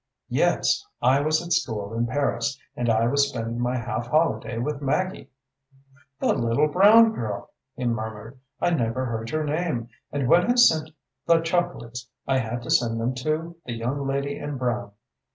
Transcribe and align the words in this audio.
"Yes! 0.29 0.83
I 0.99 1.21
was 1.21 1.45
at 1.45 1.53
school 1.53 1.93
in 1.93 2.07
Paris, 2.07 2.59
and 2.75 2.89
I 2.89 3.05
was 3.05 3.29
spending 3.29 3.59
my 3.61 3.77
half 3.77 4.07
holiday 4.07 4.57
with 4.57 4.81
Maggie." 4.81 5.29
"The 6.19 6.33
little 6.33 6.67
brown 6.67 7.13
girl!" 7.13 7.51
he 7.75 7.85
murmured. 7.85 8.39
"I 8.59 8.71
never 8.71 9.05
heard 9.05 9.29
your 9.29 9.43
name, 9.43 9.89
and 10.11 10.27
when 10.27 10.49
I 10.51 10.55
sent 10.55 10.89
the 11.27 11.39
chocolates 11.41 12.09
I 12.27 12.39
had 12.39 12.63
to 12.63 12.71
send 12.71 12.99
them 12.99 13.13
to 13.13 13.55
'the 13.63 13.73
young 13.73 14.07
lady 14.07 14.39
in 14.39 14.57
brown.' 14.57 14.93